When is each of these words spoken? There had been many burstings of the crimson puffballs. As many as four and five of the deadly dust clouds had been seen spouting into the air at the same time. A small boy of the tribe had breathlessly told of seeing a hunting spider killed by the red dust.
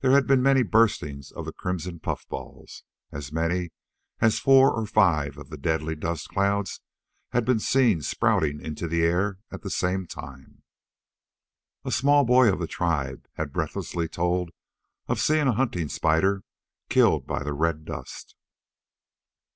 There 0.00 0.10
had 0.10 0.26
been 0.26 0.42
many 0.42 0.64
burstings 0.64 1.30
of 1.30 1.44
the 1.44 1.52
crimson 1.52 2.00
puffballs. 2.00 2.82
As 3.12 3.30
many 3.30 3.70
as 4.18 4.40
four 4.40 4.76
and 4.76 4.90
five 4.90 5.38
of 5.38 5.48
the 5.48 5.56
deadly 5.56 5.94
dust 5.94 6.28
clouds 6.30 6.80
had 7.30 7.44
been 7.44 7.60
seen 7.60 8.02
spouting 8.02 8.60
into 8.60 8.88
the 8.88 9.04
air 9.04 9.38
at 9.52 9.62
the 9.62 9.70
same 9.70 10.08
time. 10.08 10.64
A 11.84 11.92
small 11.92 12.24
boy 12.24 12.52
of 12.52 12.58
the 12.58 12.66
tribe 12.66 13.28
had 13.34 13.52
breathlessly 13.52 14.08
told 14.08 14.50
of 15.06 15.20
seeing 15.20 15.46
a 15.46 15.52
hunting 15.52 15.88
spider 15.88 16.42
killed 16.88 17.24
by 17.24 17.44
the 17.44 17.52
red 17.52 17.84
dust. 17.84 18.34